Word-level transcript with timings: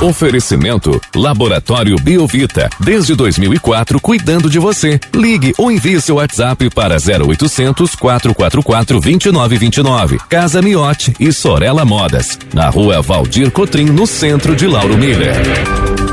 Oferecimento 0.00 1.00
Laboratório 1.12 1.96
Biovita. 1.96 2.70
Desde 2.78 3.16
2004, 3.16 4.00
cuidando 4.00 4.48
de 4.48 4.56
você. 4.56 5.00
Ligue 5.12 5.52
ou 5.58 5.72
envie 5.72 6.00
seu 6.00 6.16
WhatsApp 6.16 6.70
para 6.70 6.94
0800 6.94 7.96
444 7.96 9.00
2929. 9.00 10.18
Casa 10.28 10.62
Miote 10.62 11.12
e 11.18 11.32
Sorella 11.32 11.84
Modas. 11.84 12.38
Na 12.54 12.68
rua 12.70 13.02
Valdir 13.02 13.50
Cotrim, 13.50 13.86
no 13.86 14.06
centro 14.06 14.54
de 14.54 14.68
Lauro 14.68 14.96
Miller. 14.96 15.34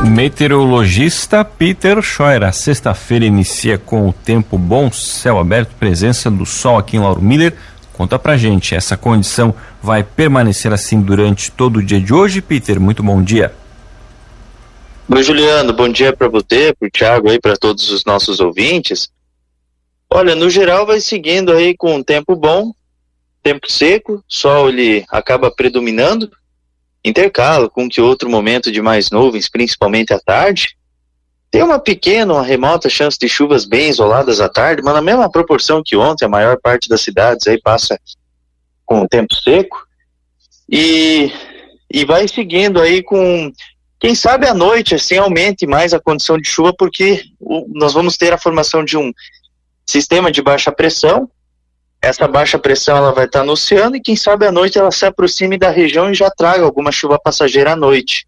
Meteorologista 0.03 1.45
Peter 1.45 2.01
Scheuer. 2.01 2.41
A 2.43 2.51
sexta-feira 2.51 3.23
inicia 3.23 3.77
com 3.77 4.09
o 4.09 4.13
tempo 4.13 4.57
bom, 4.57 4.91
céu 4.91 5.37
aberto, 5.37 5.75
presença 5.79 6.31
do 6.31 6.43
sol 6.45 6.79
aqui 6.79 6.97
em 6.97 7.01
Lauro 7.01 7.21
Miller. 7.21 7.53
Conta 7.93 8.17
pra 8.17 8.35
gente, 8.35 8.73
essa 8.73 8.97
condição 8.97 9.53
vai 9.81 10.01
permanecer 10.01 10.73
assim 10.73 10.99
durante 10.99 11.51
todo 11.51 11.77
o 11.77 11.83
dia 11.83 12.01
de 12.01 12.11
hoje, 12.11 12.41
Peter? 12.41 12.79
Muito 12.79 13.03
bom 13.03 13.21
dia. 13.21 13.53
Oi, 15.07 15.21
Juliano, 15.21 15.71
bom 15.71 15.87
dia 15.87 16.11
para 16.11 16.27
você, 16.27 16.73
para 16.73 16.87
o 16.87 16.89
Thiago 16.89 17.39
para 17.39 17.55
todos 17.55 17.91
os 17.91 18.03
nossos 18.05 18.39
ouvintes. 18.39 19.07
Olha, 20.09 20.33
no 20.33 20.49
geral 20.49 20.83
vai 20.83 20.99
seguindo 20.99 21.51
aí 21.51 21.77
com 21.77 21.97
um 21.97 22.03
tempo 22.03 22.35
bom, 22.35 22.73
tempo 23.43 23.71
seco, 23.71 24.23
sol 24.27 24.67
ele 24.67 25.05
acaba 25.07 25.51
predominando, 25.51 26.31
intercala 27.03 27.69
com 27.69 27.87
que 27.87 28.01
outro 28.01 28.27
momento 28.27 28.71
de 28.71 28.81
mais 28.81 29.11
nuvens, 29.11 29.47
principalmente 29.47 30.11
à 30.11 30.19
tarde. 30.19 30.75
Tem 31.51 31.61
uma 31.61 31.77
pequena, 31.77 32.33
uma 32.33 32.43
remota 32.43 32.89
chance 32.89 33.19
de 33.19 33.29
chuvas 33.29 33.63
bem 33.63 33.89
isoladas 33.89 34.41
à 34.41 34.49
tarde, 34.49 34.81
mas 34.83 34.95
na 34.95 35.03
mesma 35.03 35.29
proporção 35.29 35.83
que 35.85 35.95
ontem, 35.95 36.25
a 36.25 36.29
maior 36.29 36.59
parte 36.59 36.89
das 36.89 37.01
cidades 37.01 37.45
aí 37.45 37.61
passa 37.61 37.99
com 38.83 39.01
o 39.01 39.07
tempo 39.07 39.35
seco. 39.35 39.85
E, 40.67 41.31
e 41.93 42.03
vai 42.05 42.27
seguindo 42.27 42.81
aí 42.81 43.03
com 43.03 43.53
quem 44.05 44.13
sabe 44.13 44.45
à 44.47 44.53
noite, 44.53 44.93
assim, 44.93 45.17
aumente 45.17 45.65
mais 45.65 45.91
a 45.91 45.99
condição 45.99 46.37
de 46.37 46.47
chuva, 46.47 46.71
porque 46.71 47.23
o, 47.39 47.65
nós 47.73 47.91
vamos 47.91 48.15
ter 48.15 48.31
a 48.31 48.37
formação 48.37 48.85
de 48.85 48.95
um 48.95 49.11
sistema 49.83 50.31
de 50.31 50.43
baixa 50.43 50.71
pressão. 50.71 51.27
Essa 51.99 52.27
baixa 52.27 52.59
pressão 52.59 52.97
ela 52.97 53.11
vai 53.11 53.25
estar 53.25 53.43
no 53.43 53.53
oceano 53.53 53.95
e 53.95 53.99
quem 53.99 54.15
sabe 54.15 54.45
à 54.45 54.51
noite 54.51 54.77
ela 54.77 54.91
se 54.91 55.07
aproxime 55.07 55.57
da 55.57 55.71
região 55.71 56.11
e 56.11 56.13
já 56.13 56.29
traga 56.29 56.63
alguma 56.63 56.91
chuva 56.91 57.17
passageira 57.17 57.71
à 57.71 57.75
noite. 57.75 58.27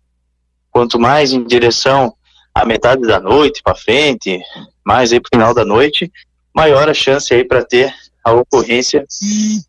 Quanto 0.72 0.98
mais 0.98 1.32
em 1.32 1.46
direção 1.46 2.12
à 2.56 2.66
metade 2.66 3.04
da 3.04 3.20
noite 3.20 3.62
para 3.62 3.76
frente, 3.76 4.42
mais 4.84 5.14
aí 5.14 5.20
para 5.20 5.28
o 5.28 5.38
final 5.38 5.54
da 5.54 5.64
noite, 5.64 6.12
maior 6.56 6.90
a 6.90 6.94
chance 6.96 7.32
aí 7.32 7.44
para 7.44 7.64
ter 7.64 7.94
a 8.24 8.34
ocorrência 8.34 9.06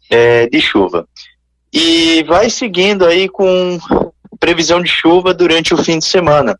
é, 0.08 0.46
de 0.46 0.58
chuva. 0.58 1.06
E 1.70 2.22
vai 2.22 2.48
seguindo 2.48 3.04
aí 3.04 3.28
com 3.28 3.78
previsão 4.38 4.82
de 4.82 4.88
chuva 4.88 5.34
durante 5.34 5.74
o 5.74 5.82
fim 5.82 5.98
de 5.98 6.04
semana. 6.04 6.58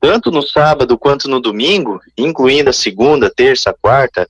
Tanto 0.00 0.30
no 0.30 0.42
sábado 0.42 0.98
quanto 0.98 1.28
no 1.28 1.40
domingo, 1.40 2.00
incluindo 2.16 2.70
a 2.70 2.72
segunda, 2.72 3.30
terça, 3.34 3.74
quarta, 3.80 4.28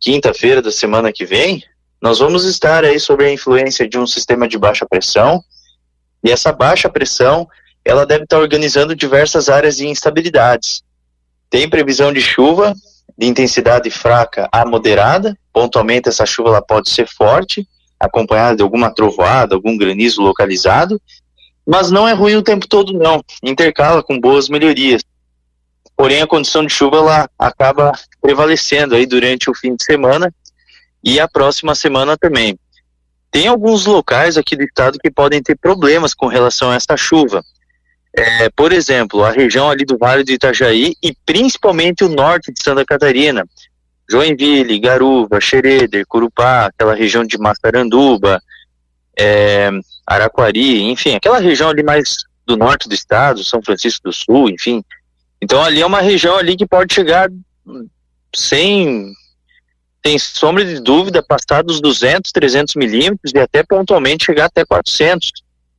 quinta-feira 0.00 0.60
da 0.60 0.72
semana 0.72 1.12
que 1.12 1.24
vem, 1.24 1.62
nós 2.00 2.18
vamos 2.18 2.44
estar 2.44 2.84
aí 2.84 2.98
sob 2.98 3.24
a 3.24 3.32
influência 3.32 3.88
de 3.88 3.96
um 3.96 4.06
sistema 4.06 4.48
de 4.48 4.58
baixa 4.58 4.84
pressão. 4.84 5.40
E 6.24 6.30
essa 6.30 6.50
baixa 6.52 6.88
pressão, 6.88 7.46
ela 7.84 8.04
deve 8.04 8.24
estar 8.24 8.40
organizando 8.40 8.96
diversas 8.96 9.48
áreas 9.48 9.76
de 9.76 9.86
instabilidades. 9.86 10.82
Tem 11.48 11.68
previsão 11.68 12.12
de 12.12 12.20
chuva 12.20 12.74
de 13.16 13.26
intensidade 13.26 13.90
fraca 13.90 14.48
a 14.50 14.64
moderada. 14.64 15.38
Pontualmente 15.52 16.08
essa 16.08 16.26
chuva 16.26 16.48
ela 16.48 16.62
pode 16.62 16.90
ser 16.90 17.06
forte, 17.06 17.68
acompanhada 18.00 18.56
de 18.56 18.62
alguma 18.62 18.92
trovoada, 18.92 19.54
algum 19.54 19.76
granizo 19.76 20.22
localizado, 20.22 21.00
mas 21.66 21.90
não 21.90 22.06
é 22.06 22.12
ruim 22.12 22.36
o 22.36 22.42
tempo 22.42 22.66
todo, 22.66 22.92
não. 22.92 23.22
Intercala 23.42 24.02
com 24.02 24.18
boas 24.18 24.48
melhorias. 24.48 25.02
Porém, 25.96 26.22
a 26.22 26.26
condição 26.26 26.64
de 26.66 26.72
chuva 26.72 26.96
ela 26.96 27.30
acaba 27.38 27.92
prevalecendo 28.20 28.94
aí 28.94 29.06
durante 29.06 29.50
o 29.50 29.54
fim 29.54 29.76
de 29.76 29.84
semana 29.84 30.32
e 31.02 31.20
a 31.20 31.28
próxima 31.28 31.74
semana 31.74 32.16
também. 32.16 32.58
Tem 33.30 33.46
alguns 33.46 33.86
locais 33.86 34.36
aqui 34.36 34.56
do 34.56 34.62
estado 34.62 34.98
que 34.98 35.10
podem 35.10 35.42
ter 35.42 35.56
problemas 35.56 36.14
com 36.14 36.26
relação 36.26 36.70
a 36.70 36.74
essa 36.74 36.96
chuva. 36.96 37.42
É, 38.14 38.50
por 38.50 38.72
exemplo, 38.72 39.24
a 39.24 39.30
região 39.30 39.70
ali 39.70 39.84
do 39.84 39.96
Vale 39.96 40.22
do 40.22 40.32
Itajaí 40.32 40.94
e 41.02 41.16
principalmente 41.24 42.04
o 42.04 42.10
norte 42.10 42.52
de 42.52 42.62
Santa 42.62 42.84
Catarina. 42.84 43.46
Joinville, 44.10 44.78
Garuva, 44.78 45.40
Xereder, 45.40 46.04
Curupá, 46.06 46.66
aquela 46.66 46.94
região 46.94 47.24
de 47.24 47.38
Massaranduba, 47.38 48.42
é, 49.18 49.70
Araquari, 50.06 50.82
enfim, 50.82 51.14
aquela 51.14 51.38
região 51.38 51.70
ali 51.70 51.82
mais 51.82 52.16
do 52.46 52.56
norte 52.56 52.88
do 52.88 52.94
estado, 52.94 53.44
São 53.44 53.62
Francisco 53.62 54.04
do 54.04 54.12
Sul, 54.12 54.50
enfim. 54.50 54.82
Então 55.40 55.62
ali 55.62 55.80
é 55.80 55.86
uma 55.86 56.00
região 56.00 56.36
ali 56.36 56.56
que 56.56 56.66
pode 56.66 56.94
chegar 56.94 57.28
sem 58.34 59.12
tem 60.00 60.18
sombra 60.18 60.64
de 60.64 60.80
dúvida 60.80 61.22
passar 61.22 61.62
dos 61.62 61.80
200, 61.80 62.32
300 62.32 62.74
milímetros 62.74 63.32
e 63.32 63.38
até 63.38 63.62
pontualmente 63.62 64.24
chegar 64.24 64.46
até 64.46 64.64
400. 64.64 65.30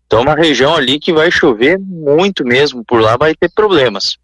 Então 0.07 0.19
é 0.19 0.21
uma 0.21 0.35
região 0.35 0.73
ali 0.73 0.97
que 0.97 1.11
vai 1.11 1.29
chover 1.29 1.77
muito 1.77 2.45
mesmo, 2.45 2.85
por 2.85 3.01
lá 3.01 3.17
vai 3.17 3.35
ter 3.35 3.51
problemas. 3.53 4.15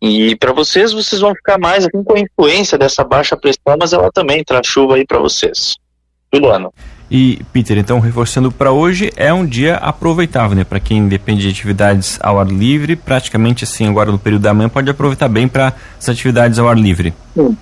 E 0.00 0.36
para 0.36 0.52
vocês, 0.52 0.92
vocês 0.92 1.22
vão 1.22 1.34
ficar 1.34 1.58
mais 1.58 1.86
aqui 1.86 1.96
com 2.04 2.14
a 2.14 2.20
influência 2.20 2.76
dessa 2.76 3.02
baixa 3.02 3.34
pressão, 3.34 3.76
mas 3.80 3.94
ela 3.94 4.12
também 4.12 4.44
traz 4.44 4.66
chuva 4.66 4.96
aí 4.96 5.06
para 5.06 5.18
vocês. 5.18 5.76
Tudo 6.30 6.50
ano. 6.50 6.70
E, 7.10 7.42
Peter, 7.52 7.76
então, 7.76 8.00
reforçando 8.00 8.50
para 8.50 8.72
hoje, 8.72 9.12
é 9.16 9.32
um 9.32 9.44
dia 9.44 9.76
aproveitável, 9.76 10.56
né? 10.56 10.64
Para 10.64 10.80
quem 10.80 11.06
depende 11.06 11.42
de 11.42 11.48
atividades 11.48 12.18
ao 12.20 12.40
ar 12.40 12.46
livre, 12.46 12.96
praticamente 12.96 13.64
assim, 13.64 13.88
agora 13.88 14.10
no 14.10 14.18
período 14.18 14.42
da 14.42 14.54
manhã, 14.54 14.68
pode 14.68 14.90
aproveitar 14.90 15.28
bem 15.28 15.46
para 15.46 15.74
as 15.98 16.08
atividades 16.08 16.58
ao 16.58 16.68
ar 16.68 16.78
livre. 16.78 17.12
Sim. 17.34 17.56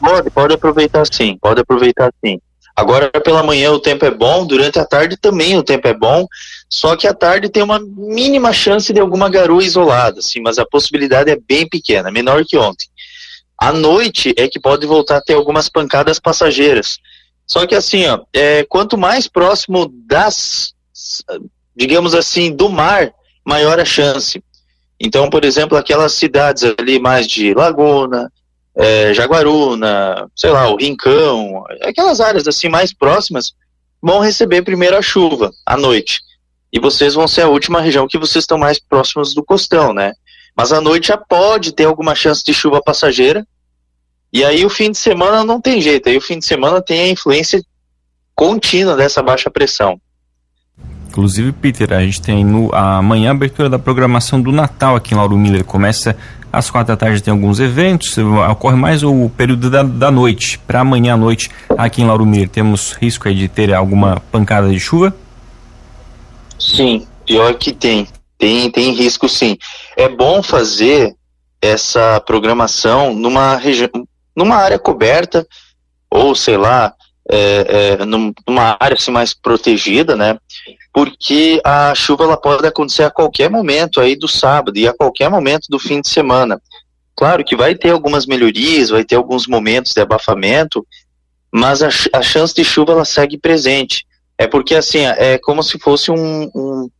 Pode, 0.00 0.30
pode 0.30 0.54
aproveitar 0.54 1.04
sim, 1.06 1.36
pode 1.40 1.60
aproveitar 1.60 2.10
sim. 2.24 2.40
Agora 2.74 3.10
pela 3.22 3.42
manhã 3.42 3.70
o 3.72 3.78
tempo 3.78 4.06
é 4.06 4.10
bom, 4.10 4.46
durante 4.46 4.78
a 4.78 4.86
tarde 4.86 5.16
também 5.18 5.58
o 5.58 5.62
tempo 5.62 5.86
é 5.86 5.92
bom, 5.92 6.26
só 6.70 6.96
que 6.96 7.06
à 7.06 7.12
tarde 7.12 7.50
tem 7.50 7.62
uma 7.62 7.78
mínima 7.78 8.52
chance 8.54 8.90
de 8.90 8.98
alguma 8.98 9.28
garoa 9.28 9.62
isolada, 9.62 10.22
sim, 10.22 10.40
mas 10.40 10.58
a 10.58 10.64
possibilidade 10.64 11.30
é 11.30 11.36
bem 11.36 11.68
pequena, 11.68 12.10
menor 12.10 12.42
que 12.46 12.56
ontem. 12.56 12.86
À 13.58 13.72
noite 13.72 14.32
é 14.38 14.48
que 14.48 14.58
pode 14.58 14.86
voltar 14.86 15.18
a 15.18 15.20
ter 15.20 15.34
algumas 15.34 15.68
pancadas 15.68 16.18
passageiras. 16.18 16.98
Só 17.50 17.66
que 17.66 17.74
assim, 17.74 18.06
ó, 18.06 18.20
é, 18.32 18.62
quanto 18.62 18.96
mais 18.96 19.26
próximo 19.26 19.92
das, 20.06 20.72
digamos 21.74 22.14
assim, 22.14 22.54
do 22.54 22.68
mar, 22.68 23.12
maior 23.44 23.80
a 23.80 23.84
chance. 23.84 24.40
Então, 25.00 25.28
por 25.28 25.44
exemplo, 25.44 25.76
aquelas 25.76 26.12
cidades 26.12 26.62
ali 26.78 27.00
mais 27.00 27.26
de 27.26 27.52
Laguna, 27.52 28.32
é, 28.76 29.12
Jaguaruna, 29.12 30.30
sei 30.36 30.50
lá, 30.50 30.70
o 30.70 30.76
Rincão, 30.76 31.64
aquelas 31.82 32.20
áreas 32.20 32.46
assim 32.46 32.68
mais 32.68 32.94
próximas, 32.94 33.52
vão 34.00 34.20
receber 34.20 34.62
primeiro 34.62 34.96
a 34.96 35.02
chuva 35.02 35.50
à 35.66 35.76
noite. 35.76 36.20
E 36.72 36.78
vocês 36.78 37.14
vão 37.14 37.26
ser 37.26 37.40
a 37.40 37.48
última 37.48 37.80
região 37.80 38.06
que 38.06 38.16
vocês 38.16 38.44
estão 38.44 38.58
mais 38.58 38.78
próximos 38.78 39.34
do 39.34 39.42
costão, 39.42 39.92
né? 39.92 40.12
Mas 40.56 40.72
à 40.72 40.80
noite 40.80 41.08
já 41.08 41.16
pode 41.16 41.72
ter 41.72 41.86
alguma 41.86 42.14
chance 42.14 42.44
de 42.44 42.54
chuva 42.54 42.80
passageira, 42.80 43.44
e 44.32 44.44
aí 44.44 44.64
o 44.64 44.70
fim 44.70 44.90
de 44.90 44.98
semana 44.98 45.44
não 45.44 45.60
tem 45.60 45.80
jeito, 45.80 46.08
aí 46.08 46.16
o 46.16 46.20
fim 46.20 46.38
de 46.38 46.46
semana 46.46 46.80
tem 46.80 47.00
a 47.00 47.08
influência 47.08 47.62
contínua 48.34 48.96
dessa 48.96 49.22
baixa 49.22 49.50
pressão. 49.50 50.00
Inclusive, 51.08 51.50
Peter, 51.50 51.92
a 51.92 52.02
gente 52.02 52.22
tem 52.22 52.44
no, 52.44 52.72
amanhã 52.72 53.30
a 53.30 53.32
abertura 53.32 53.68
da 53.68 53.80
programação 53.80 54.40
do 54.40 54.52
Natal 54.52 54.94
aqui 54.94 55.12
em 55.12 55.16
Lauro 55.16 55.36
Miller. 55.36 55.64
Começa 55.64 56.16
às 56.52 56.70
quatro 56.70 56.94
da 56.94 56.96
tarde, 56.96 57.20
tem 57.20 57.32
alguns 57.32 57.58
eventos, 57.58 58.16
ocorre 58.48 58.76
mais 58.76 59.02
o 59.02 59.28
período 59.36 59.68
da, 59.68 59.82
da 59.82 60.10
noite. 60.10 60.58
Para 60.60 60.80
amanhã 60.80 61.14
à 61.14 61.16
noite, 61.16 61.50
aqui 61.76 62.00
em 62.00 62.06
Lauro 62.06 62.24
Miller, 62.24 62.48
temos 62.48 62.92
risco 62.92 63.26
aí 63.26 63.34
de 63.34 63.48
ter 63.48 63.74
alguma 63.74 64.22
pancada 64.30 64.70
de 64.70 64.78
chuva? 64.78 65.14
Sim, 66.56 67.06
pior 67.26 67.54
que 67.54 67.72
tem. 67.72 68.06
Tem, 68.38 68.70
tem 68.70 68.94
risco 68.94 69.28
sim. 69.28 69.58
É 69.96 70.08
bom 70.08 70.42
fazer 70.42 71.14
essa 71.60 72.20
programação 72.20 73.12
numa 73.12 73.56
região, 73.56 73.90
numa 74.40 74.56
área 74.56 74.78
coberta, 74.78 75.46
ou 76.10 76.34
sei 76.34 76.56
lá, 76.56 76.94
é, 77.30 77.98
é, 78.00 78.04
numa 78.04 78.76
área 78.80 78.96
assim, 78.96 79.10
mais 79.10 79.34
protegida, 79.34 80.16
né? 80.16 80.38
Porque 80.92 81.60
a 81.62 81.94
chuva 81.94 82.24
ela 82.24 82.36
pode 82.36 82.66
acontecer 82.66 83.04
a 83.04 83.10
qualquer 83.10 83.50
momento 83.50 84.00
aí 84.00 84.16
do 84.16 84.26
sábado 84.26 84.76
e 84.78 84.88
a 84.88 84.94
qualquer 84.94 85.28
momento 85.28 85.66
do 85.68 85.78
fim 85.78 86.00
de 86.00 86.08
semana. 86.08 86.60
Claro 87.14 87.44
que 87.44 87.54
vai 87.54 87.74
ter 87.74 87.90
algumas 87.90 88.24
melhorias, 88.24 88.88
vai 88.88 89.04
ter 89.04 89.16
alguns 89.16 89.46
momentos 89.46 89.92
de 89.92 90.00
abafamento, 90.00 90.84
mas 91.52 91.82
a, 91.82 91.88
a 92.14 92.22
chance 92.22 92.54
de 92.54 92.64
chuva 92.64 92.92
ela 92.92 93.04
segue 93.04 93.36
presente. 93.36 94.06
É 94.38 94.46
porque 94.46 94.74
assim, 94.74 95.00
é 95.04 95.38
como 95.38 95.62
se 95.62 95.78
fosse 95.78 96.10
um, 96.10 96.50
um 96.54 96.90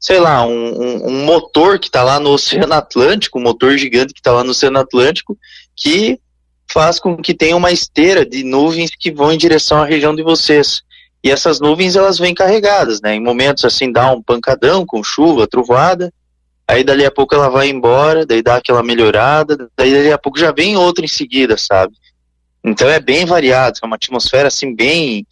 sei 0.00 0.18
lá, 0.20 0.44
um, 0.44 0.50
um, 0.52 1.06
um 1.08 1.24
motor 1.24 1.78
que 1.78 1.86
está 1.86 2.02
lá 2.02 2.20
no 2.20 2.30
Oceano 2.30 2.74
Atlântico, 2.74 3.38
um 3.38 3.42
motor 3.42 3.78
gigante 3.78 4.12
que 4.12 4.20
está 4.20 4.32
lá 4.32 4.44
no 4.44 4.50
Oceano 4.50 4.80
Atlântico, 4.80 5.38
que 5.74 6.20
faz 6.74 6.98
com 6.98 7.16
que 7.16 7.32
tenha 7.32 7.56
uma 7.56 7.70
esteira 7.70 8.26
de 8.26 8.42
nuvens 8.42 8.90
que 8.98 9.12
vão 9.12 9.32
em 9.32 9.38
direção 9.38 9.80
à 9.80 9.86
região 9.86 10.12
de 10.12 10.24
vocês. 10.24 10.82
E 11.22 11.30
essas 11.30 11.60
nuvens 11.60 11.94
elas 11.94 12.18
vêm 12.18 12.34
carregadas, 12.34 13.00
né? 13.00 13.14
Em 13.14 13.20
momentos 13.20 13.64
assim 13.64 13.92
dá 13.92 14.10
um 14.10 14.20
pancadão 14.20 14.84
com 14.84 15.02
chuva, 15.04 15.46
trovoada, 15.46 16.12
aí 16.66 16.82
dali 16.82 17.04
a 17.06 17.12
pouco 17.12 17.32
ela 17.32 17.48
vai 17.48 17.68
embora, 17.68 18.26
daí 18.26 18.42
dá 18.42 18.56
aquela 18.56 18.82
melhorada, 18.82 19.70
daí 19.76 19.92
dali 19.92 20.12
a 20.12 20.18
pouco 20.18 20.36
já 20.36 20.50
vem 20.50 20.76
outra 20.76 21.04
em 21.04 21.08
seguida, 21.08 21.56
sabe? 21.56 21.94
Então 22.64 22.88
é 22.88 22.98
bem 22.98 23.24
variado, 23.24 23.78
é 23.80 23.86
uma 23.86 23.94
atmosfera 23.94 24.48
assim 24.48 24.74
bem 24.74 25.24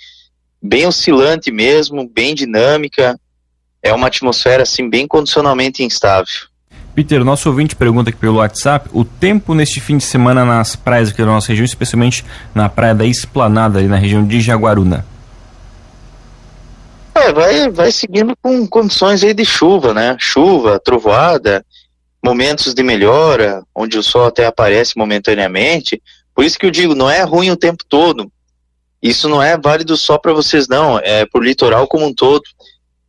bem 0.62 0.86
oscilante 0.86 1.50
mesmo, 1.50 2.08
bem 2.08 2.36
dinâmica. 2.36 3.18
É 3.82 3.92
uma 3.92 4.06
atmosfera 4.06 4.62
assim 4.62 4.88
bem 4.88 5.08
condicionalmente 5.08 5.82
instável. 5.82 6.51
Peter, 6.94 7.24
nosso 7.24 7.48
ouvinte 7.48 7.74
pergunta 7.74 8.10
aqui 8.10 8.18
pelo 8.18 8.36
WhatsApp 8.36 8.90
o 8.92 9.02
tempo 9.04 9.54
neste 9.54 9.80
fim 9.80 9.96
de 9.96 10.04
semana 10.04 10.44
nas 10.44 10.76
praias 10.76 11.08
aqui 11.08 11.18
da 11.18 11.26
nossa 11.26 11.48
região, 11.48 11.64
especialmente 11.64 12.24
na 12.54 12.68
praia 12.68 12.94
da 12.94 13.06
Esplanada, 13.06 13.78
ali 13.78 13.88
na 13.88 13.96
região 13.96 14.26
de 14.26 14.40
Jaguaruna. 14.40 15.06
É, 17.14 17.32
vai, 17.32 17.70
vai 17.70 17.92
seguindo 17.92 18.36
com 18.42 18.66
condições 18.66 19.24
aí 19.24 19.32
de 19.32 19.44
chuva, 19.44 19.94
né? 19.94 20.16
Chuva, 20.18 20.78
trovoada, 20.78 21.64
momentos 22.22 22.74
de 22.74 22.82
melhora, 22.82 23.62
onde 23.74 23.96
o 23.96 24.02
sol 24.02 24.26
até 24.26 24.44
aparece 24.44 24.96
momentaneamente. 24.96 26.02
Por 26.34 26.44
isso 26.44 26.58
que 26.58 26.66
eu 26.66 26.70
digo, 26.70 26.94
não 26.94 27.08
é 27.08 27.22
ruim 27.22 27.50
o 27.50 27.56
tempo 27.56 27.84
todo. 27.88 28.30
Isso 29.02 29.28
não 29.28 29.42
é 29.42 29.58
válido 29.58 29.96
só 29.96 30.18
para 30.18 30.32
vocês, 30.32 30.68
não. 30.68 30.98
É 30.98 31.26
por 31.26 31.42
litoral 31.44 31.86
como 31.88 32.06
um 32.06 32.14
todo. 32.14 32.42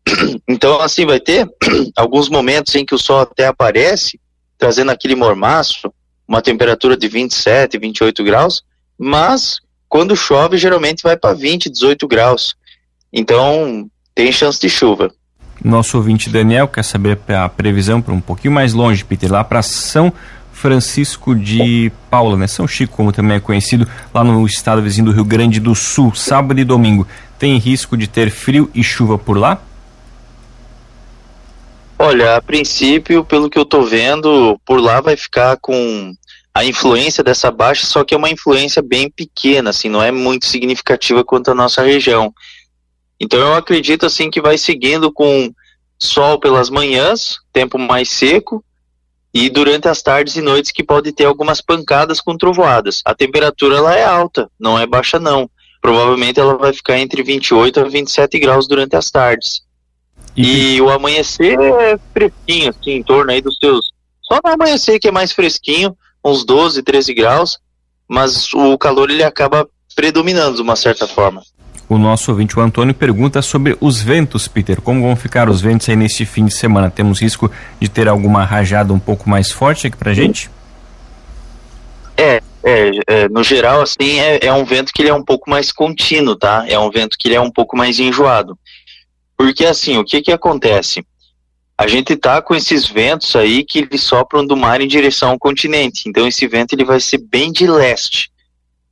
Então, 0.48 0.80
assim, 0.82 1.06
vai 1.06 1.20
ter 1.20 1.48
alguns 1.96 2.30
momentos 2.30 2.76
em 2.76 2.86
que 2.86 2.94
o 2.94 3.00
sol 3.00 3.20
até 3.20 3.48
aparece, 3.48 4.20
trazendo 4.58 4.92
aquele 4.92 5.16
mormaço, 5.16 5.92
uma 6.28 6.42
temperatura 6.42 6.96
de 6.96 7.08
27, 7.08 7.78
28 7.78 8.24
graus, 8.24 8.64
mas 8.98 9.60
quando 9.90 10.16
chove, 10.16 10.58
geralmente 10.58 11.04
vai 11.04 11.16
para 11.16 11.34
20, 11.34 11.70
18 11.70 12.08
graus. 12.08 12.56
Então, 13.12 13.88
tem 14.16 14.32
chance 14.32 14.60
de 14.60 14.70
chuva. 14.70 15.12
Nosso 15.64 15.98
ouvinte 15.98 16.30
Daniel 16.30 16.68
quer 16.68 16.84
saber 16.84 17.20
a 17.30 17.48
previsão 17.48 18.02
para 18.02 18.14
um 18.14 18.20
pouquinho 18.20 18.54
mais 18.54 18.74
longe, 18.74 19.06
Peter, 19.06 19.32
lá 19.32 19.44
para 19.44 19.62
São 19.62 20.12
Francisco 20.52 21.36
de 21.36 21.92
Paula, 22.10 22.38
né? 22.38 22.48
São 22.48 22.68
Chico, 22.68 22.96
como 22.96 23.12
também 23.12 23.38
é 23.38 23.40
conhecido, 23.40 23.88
lá 24.14 24.24
no 24.24 24.46
estado 24.46 24.82
vizinho 24.82 25.06
do 25.06 25.12
Rio 25.12 25.26
Grande 25.26 25.60
do 25.60 25.76
Sul, 25.76 26.14
sábado 26.16 26.60
e 26.60 26.64
domingo. 26.64 27.08
Tem 27.38 27.58
risco 27.58 27.98
de 27.98 28.08
ter 28.08 28.30
frio 28.30 28.70
e 28.74 28.84
chuva 28.84 29.18
por 29.18 29.38
lá? 29.38 29.62
Olha, 32.06 32.36
a 32.36 32.42
princípio, 32.42 33.24
pelo 33.24 33.50
que 33.50 33.58
eu 33.58 33.64
tô 33.64 33.82
vendo, 33.84 34.60
por 34.66 34.82
lá 34.82 35.00
vai 35.00 35.16
ficar 35.16 35.56
com 35.56 36.14
a 36.54 36.66
influência 36.66 37.24
dessa 37.24 37.50
baixa, 37.50 37.86
só 37.86 38.04
que 38.04 38.14
é 38.14 38.18
uma 38.18 38.30
influência 38.30 38.82
bem 38.82 39.10
pequena, 39.10 39.70
assim, 39.70 39.88
não 39.88 40.04
é 40.04 40.12
muito 40.12 40.46
significativa 40.46 41.24
quanto 41.24 41.50
a 41.50 41.56
nossa 41.56 41.82
região. 41.82 42.34
Então 43.18 43.40
eu 43.40 43.54
acredito 43.54 44.06
assim 44.06 44.30
que 44.30 44.42
vai 44.42 44.58
seguindo 44.58 45.14
com 45.14 45.50
sol 45.98 46.38
pelas 46.42 46.70
manhãs, 46.70 47.38
tempo 47.54 47.80
mais 47.80 48.10
seco, 48.10 48.62
e 49.34 49.50
durante 49.50 49.88
as 49.88 50.02
tardes 50.02 50.36
e 50.36 50.42
noites 50.42 50.72
que 50.72 50.84
pode 50.84 51.14
ter 51.14 51.24
algumas 51.24 51.62
pancadas 51.62 52.20
com 52.20 52.38
trovoadas. 52.38 53.02
A 53.06 53.16
temperatura 53.16 53.78
ela 53.78 53.96
é 53.96 54.04
alta, 54.04 54.52
não 54.60 54.78
é 54.78 54.86
baixa 54.86 55.22
não. 55.22 55.50
Provavelmente 55.82 56.38
ela 56.38 56.58
vai 56.58 56.74
ficar 56.74 57.00
entre 57.00 57.24
28 57.24 57.80
a 57.80 57.84
27 57.86 58.40
graus 58.40 58.68
durante 58.68 58.94
as 58.94 59.10
tardes. 59.10 59.64
E, 60.36 60.76
e 60.76 60.82
o 60.82 60.90
amanhecer 60.90 61.60
é 61.60 61.98
fresquinho, 62.12 62.70
assim, 62.70 62.92
em 62.92 63.04
torno 63.04 63.32
aí 63.32 63.42
dos 63.42 63.58
seus. 63.58 63.92
Só 64.22 64.40
no 64.44 64.52
amanhecer 64.52 65.00
que 65.00 65.08
é 65.08 65.12
mais 65.12 65.32
fresquinho, 65.32 65.96
uns 66.24 66.46
12, 66.46 66.82
13 66.82 67.14
graus, 67.14 67.60
mas 68.08 68.54
o 68.54 68.78
calor 68.78 69.10
ele 69.10 69.24
acaba 69.24 69.68
predominando 69.96 70.56
de 70.56 70.62
uma 70.62 70.76
certa 70.76 71.08
forma. 71.08 71.44
O 71.88 71.98
nosso 71.98 72.32
ouvinte, 72.32 72.58
o 72.58 72.62
Antônio, 72.62 72.94
pergunta 72.94 73.42
sobre 73.42 73.78
os 73.80 74.02
ventos, 74.02 74.48
Peter. 74.48 74.82
Como 74.82 75.02
vão 75.02 75.16
ficar 75.16 75.50
os 75.50 75.62
ventos 75.62 75.88
aí 75.90 75.96
neste 75.96 76.26
fim 76.26 76.46
de 76.46 76.54
semana? 76.54 76.90
Temos 76.90 77.22
risco 77.22 77.52
de 77.80 77.90
ter 77.90 78.08
alguma 78.08 78.44
rajada 78.44 78.94
um 78.94 79.00
pouco 79.00 79.30
mais 79.30 79.52
forte 79.52 79.86
aqui 79.86 79.98
pra 79.98 80.14
gente? 80.14 80.50
É, 82.18 82.42
é, 82.64 82.92
é 83.06 83.30
no 83.30 83.44
geral, 83.44 83.82
assim, 83.82 84.20
é, 84.20 84.46
é, 84.46 84.54
um 84.54 84.64
vento 84.64 84.94
que 84.94 85.02
ele 85.02 85.10
é 85.10 85.14
um 85.14 85.24
pouco 85.24 85.50
mais 85.50 85.72
contínuo, 85.72 86.36
tá? 86.36 86.66
É 86.68 86.80
um 86.80 86.90
vento 86.90 87.18
que 87.18 87.28
ele 87.28 87.36
é 87.36 87.42
um 87.42 87.52
pouco 87.52 87.76
mais 87.76 88.00
enjoado. 88.00 88.58
Porque 89.44 89.66
assim, 89.66 89.98
o 89.98 90.06
que 90.06 90.22
que 90.22 90.32
acontece? 90.32 91.06
A 91.78 91.86
gente 91.86 92.16
tá 92.16 92.42
com 92.42 92.56
esses 92.56 92.88
ventos 92.88 93.36
aí 93.36 93.66
que 93.66 93.80
eles 93.80 94.02
sopram 94.02 94.46
do 94.46 94.56
mar 94.56 94.80
em 94.80 94.88
direção 94.88 95.32
ao 95.32 95.38
continente. 95.38 96.04
Então 96.08 96.26
esse 96.26 96.48
vento 96.48 96.72
ele 96.72 96.86
vai 96.86 97.02
ser 97.02 97.18
bem 97.18 97.52
de 97.52 97.68
leste. 97.68 98.32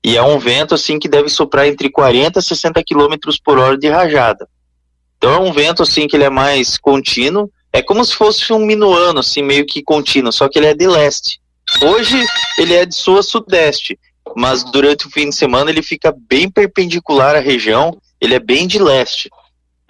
E 0.03 0.17
é 0.17 0.21
um 0.21 0.37
vento 0.37 0.75
assim 0.75 0.99
que 0.99 1.07
deve 1.07 1.29
soprar 1.29 1.69
entre 1.69 1.89
40 1.89 2.37
e 2.37 2.43
60 2.43 2.83
km 2.83 3.15
por 3.45 3.59
hora 3.59 3.77
de 3.77 3.87
rajada. 3.87 4.45
Então 5.17 5.31
é 5.31 5.39
um 5.39 5.53
vento 5.53 5.83
assim 5.83 6.05
que 6.05 6.17
ele 6.17 6.25
é 6.25 6.29
mais 6.29 6.77
contínuo. 6.77 7.49
É 7.71 7.81
como 7.81 8.03
se 8.03 8.13
fosse 8.13 8.51
um 8.51 8.59
minuano, 8.59 9.21
assim, 9.21 9.41
meio 9.41 9.65
que 9.65 9.81
contínuo, 9.81 10.33
só 10.33 10.49
que 10.49 10.59
ele 10.59 10.67
é 10.67 10.73
de 10.73 10.85
leste. 10.85 11.39
Hoje 11.81 12.25
ele 12.57 12.73
é 12.73 12.85
de 12.85 12.93
sul 12.93 13.19
a 13.19 13.23
sudeste, 13.23 13.97
mas 14.35 14.65
durante 14.65 15.07
o 15.07 15.09
fim 15.09 15.29
de 15.29 15.35
semana 15.35 15.71
ele 15.71 15.81
fica 15.81 16.13
bem 16.27 16.49
perpendicular 16.51 17.37
à 17.37 17.39
região, 17.39 17.97
ele 18.19 18.35
é 18.35 18.39
bem 18.39 18.67
de 18.67 18.79
leste 18.79 19.29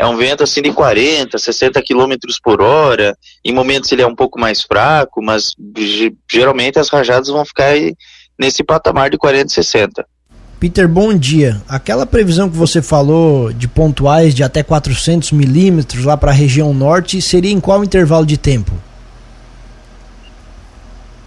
é 0.02 0.08
um 0.08 0.18
vento 0.18 0.44
assim 0.44 0.64
de 0.64 0.74
40, 0.74 1.38
60 1.38 1.80
km 1.84 2.16
por 2.44 2.60
hora. 2.60 3.16
Em 3.46 3.54
momentos 3.54 3.92
ele 3.92 4.02
é 4.02 4.08
um 4.08 4.16
pouco 4.16 4.40
mais 4.40 4.64
fraco, 4.64 5.22
mas 5.22 5.54
geralmente 6.28 6.80
as 6.80 6.90
rajadas 6.90 7.28
vão 7.28 7.46
ficar 7.46 7.76
nesse 8.38 8.64
patamar 8.64 9.12
de 9.12 9.18
40, 9.20 9.50
60. 9.50 10.04
Peter, 10.60 10.88
bom 10.88 11.14
dia. 11.14 11.62
Aquela 11.70 12.08
previsão 12.08 12.50
que 12.50 12.58
você 12.58 12.82
falou 12.82 13.54
de 13.54 13.68
pontuais 13.68 14.34
de 14.34 14.42
até 14.42 14.64
400 14.64 15.34
milímetros 15.34 16.04
lá 16.04 16.18
para 16.18 16.32
a 16.32 16.34
região 16.34 16.74
norte 16.74 17.22
seria 17.22 17.52
em 17.52 17.60
qual 17.60 17.84
intervalo 17.84 18.26
de 18.26 18.38
tempo? 18.38 18.72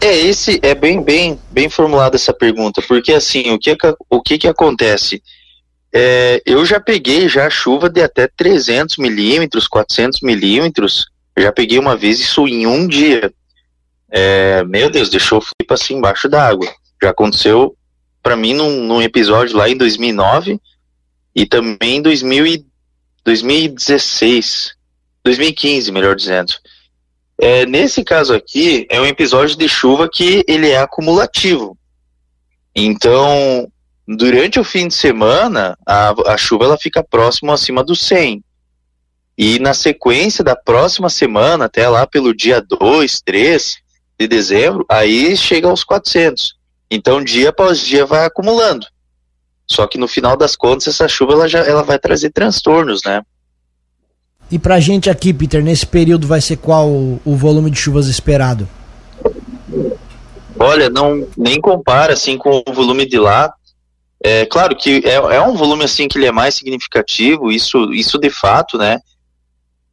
É, 0.00 0.18
esse 0.18 0.58
é 0.62 0.74
bem, 0.74 1.00
bem, 1.00 1.38
bem 1.48 1.70
formulada 1.70 2.16
essa 2.16 2.32
pergunta, 2.32 2.82
porque 2.82 3.12
assim, 3.12 3.52
o 3.52 3.58
que, 3.58 3.76
o 4.10 4.20
que, 4.20 4.36
que 4.36 4.48
acontece? 4.48 5.22
É, 5.96 6.43
eu 6.44 6.67
já 6.67 6.81
peguei 6.81 7.29
já 7.29 7.49
chuva 7.49 7.88
de 7.88 8.02
até 8.02 8.26
300 8.26 8.96
milímetros, 8.96 9.69
400 9.69 10.23
milímetros. 10.23 11.06
Já 11.38 11.52
peguei 11.52 11.79
uma 11.79 11.96
vez 11.96 12.19
isso 12.19 12.49
em 12.49 12.67
um 12.67 12.88
dia. 12.88 13.32
É, 14.11 14.64
meu 14.64 14.91
Deus, 14.91 15.08
deixou 15.08 15.38
o 15.38 15.41
Felipe 15.41 15.73
assim 15.73 15.94
embaixo 15.94 16.29
d'água. 16.29 16.69
Já 17.00 17.11
aconteceu 17.11 17.76
para 18.20 18.35
mim 18.35 18.55
num, 18.55 18.82
num, 18.85 19.02
episódio 19.02 19.56
lá 19.56 19.69
em 19.69 19.76
2009 19.76 20.61
e 21.37 21.46
também 21.46 21.99
em 21.99 22.02
2000 22.02 22.46
e 22.46 22.67
2016, 23.24 24.74
2015, 25.22 25.93
melhor 25.93 26.17
dizendo. 26.17 26.53
É, 27.39 27.67
nesse 27.67 28.03
caso 28.03 28.34
aqui, 28.34 28.86
é 28.91 29.01
um 29.01 29.06
episódio 29.06 29.56
de 29.56 29.69
chuva 29.69 30.08
que 30.13 30.44
ele 30.48 30.70
é 30.70 30.79
acumulativo. 30.79 31.79
Então, 32.74 33.70
Durante 34.06 34.61
o 34.61 34.65
fim 34.65 34.89
de 34.89 34.94
semana, 34.94 35.77
a, 35.87 36.15
a 36.32 36.37
chuva 36.37 36.67
ela 36.67 36.79
fica 36.79 37.03
próximo 37.03 37.53
acima 37.53 37.82
do 37.82 37.96
100. 37.96 38.43
E 39.37 39.58
na 39.58 39.75
sequência 39.75 40.44
da 40.44 40.55
próxima 40.55 41.08
semana, 41.08 41.65
até 41.65 41.89
lá 41.89 42.06
pelo 42.06 42.34
dia 42.34 42.61
2, 42.61 43.23
3 43.23 43.77
de 44.19 44.29
dezembro, 44.29 44.84
aí 44.89 45.37
chega 45.37 45.69
aos 45.69 45.82
400. 45.82 46.55
Então, 46.91 47.25
dia 47.25 47.49
após 47.49 47.81
dia 47.81 48.06
vai 48.06 48.25
acumulando. 48.25 48.87
Só 49.67 49.87
que 49.87 49.99
no 49.99 50.06
final 50.06 50.37
das 50.37 50.55
contas, 50.55 50.87
essa 50.89 51.08
chuva 51.08 51.32
ela 51.32 51.49
já 51.49 51.61
ela 51.61 51.82
vai 51.82 51.99
trazer 51.99 52.31
transtornos, 52.31 53.03
né? 53.05 53.23
E 54.51 54.58
pra 54.58 54.79
gente 54.79 55.08
aqui, 55.08 55.32
Peter, 55.32 55.63
nesse 55.63 55.87
período 55.87 56.27
vai 56.27 56.41
ser 56.41 56.58
qual 56.58 56.89
o, 56.89 57.20
o 57.25 57.34
volume 57.34 57.70
de 57.70 57.79
chuvas 57.79 58.06
esperado? 58.06 58.69
Olha, 60.58 60.89
não 60.91 61.27
nem 61.37 61.61
compara 61.61 62.13
assim 62.13 62.37
com 62.37 62.63
o 62.67 62.73
volume 62.73 63.06
de 63.06 63.19
lá. 63.19 63.53
É 64.26 64.46
claro 64.46 64.74
que 64.74 65.02
é, 65.04 65.16
é 65.16 65.43
um 65.43 65.54
volume 65.54 65.84
assim 65.84 66.08
que 66.08 66.16
ele 66.16 66.24
é 66.24 66.32
mais 66.32 66.54
significativo, 66.54 67.52
isso, 67.52 67.93
isso 67.93 68.19
de 68.19 68.31
fato, 68.31 68.78
né? 68.78 68.98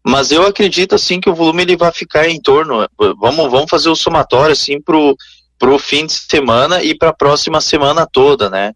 Mas 0.01 0.31
eu 0.31 0.47
acredito 0.47 0.95
assim 0.95 1.19
que 1.19 1.29
o 1.29 1.35
volume 1.35 1.63
ele 1.63 1.75
vai 1.75 1.91
ficar 1.91 2.29
em 2.29 2.39
torno, 2.39 2.87
vamos, 3.19 3.51
vamos 3.51 3.69
fazer 3.69 3.89
o 3.89 3.95
somatório 3.95 4.53
assim 4.53 4.79
pro, 4.79 5.17
pro 5.59 5.77
fim 5.77 6.05
de 6.05 6.13
semana 6.13 6.81
e 6.81 6.95
para 6.95 7.09
a 7.09 7.13
próxima 7.13 7.59
semana 7.59 8.07
toda, 8.09 8.49
né? 8.49 8.71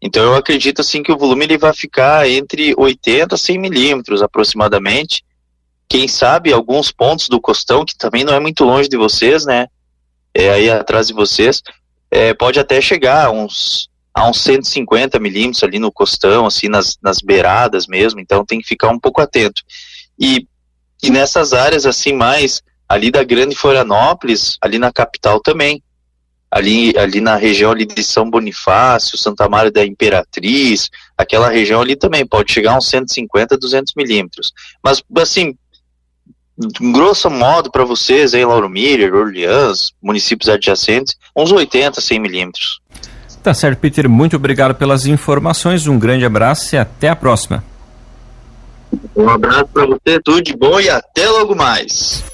Então 0.00 0.24
eu 0.24 0.34
acredito 0.34 0.80
assim 0.80 1.02
que 1.02 1.12
o 1.12 1.18
volume 1.18 1.44
ele 1.44 1.58
vai 1.58 1.74
ficar 1.74 2.26
entre 2.26 2.74
80 2.74 3.34
a 3.34 3.38
100 3.38 3.58
milímetros 3.58 4.22
aproximadamente. 4.22 5.22
Quem 5.86 6.08
sabe 6.08 6.54
alguns 6.54 6.90
pontos 6.90 7.28
do 7.28 7.38
costão, 7.38 7.84
que 7.84 7.94
também 7.94 8.24
não 8.24 8.32
é 8.32 8.40
muito 8.40 8.64
longe 8.64 8.88
de 8.88 8.96
vocês, 8.96 9.44
né? 9.44 9.66
É 10.32 10.48
aí 10.48 10.70
atrás 10.70 11.08
de 11.08 11.12
vocês, 11.12 11.62
é, 12.10 12.32
pode 12.32 12.58
até 12.58 12.80
chegar 12.80 13.30
uns 13.30 13.90
a 14.16 14.26
uns 14.26 14.40
150 14.40 15.20
milímetros 15.20 15.62
ali 15.62 15.78
no 15.78 15.92
costão, 15.92 16.46
assim, 16.46 16.70
nas, 16.70 16.96
nas 17.02 17.20
beiradas 17.20 17.86
mesmo, 17.86 18.18
então 18.18 18.46
tem 18.46 18.58
que 18.58 18.66
ficar 18.66 18.88
um 18.88 18.98
pouco 18.98 19.20
atento. 19.20 19.60
E, 20.18 20.48
e 21.02 21.10
nessas 21.10 21.52
áreas, 21.52 21.84
assim, 21.84 22.14
mais 22.14 22.62
ali 22.88 23.10
da 23.10 23.22
Grande 23.22 23.54
Florianópolis, 23.54 24.56
ali 24.62 24.78
na 24.78 24.90
capital 24.90 25.38
também, 25.38 25.82
ali, 26.50 26.96
ali 26.96 27.20
na 27.20 27.36
região 27.36 27.70
ali 27.70 27.84
de 27.84 28.02
São 28.02 28.30
Bonifácio, 28.30 29.18
Santa 29.18 29.50
Maria 29.50 29.70
da 29.70 29.84
Imperatriz, 29.84 30.88
aquela 31.14 31.50
região 31.50 31.82
ali 31.82 31.94
também 31.94 32.26
pode 32.26 32.50
chegar 32.50 32.72
a 32.72 32.78
uns 32.78 32.88
150, 32.88 33.58
200 33.58 33.92
milímetros. 33.94 34.50
Mas, 34.82 35.02
assim, 35.18 35.54
grosso 36.90 37.28
modo 37.28 37.70
para 37.70 37.84
vocês 37.84 38.32
em 38.32 38.46
Lauro 38.46 38.70
Miller, 38.70 39.14
Orleans, 39.14 39.92
municípios 40.02 40.48
adjacentes, 40.48 41.18
uns 41.36 41.52
80, 41.52 42.00
100 42.00 42.18
milímetros. 42.18 42.80
Tá 43.46 43.54
certo, 43.54 43.78
Peter. 43.78 44.08
Muito 44.08 44.34
obrigado 44.34 44.74
pelas 44.74 45.06
informações. 45.06 45.86
Um 45.86 45.96
grande 45.96 46.24
abraço 46.24 46.74
e 46.74 46.78
até 46.78 47.10
a 47.10 47.14
próxima. 47.14 47.62
Um 49.14 49.28
abraço 49.28 49.68
para 49.72 49.86
você, 49.86 50.20
tudo 50.20 50.42
de 50.42 50.56
bom 50.56 50.80
e 50.80 50.90
até 50.90 51.28
logo 51.28 51.54
mais. 51.54 52.24